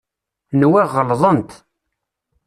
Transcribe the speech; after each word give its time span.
Nwiɣ 0.59 0.87
ɣelḍent. 0.95 1.51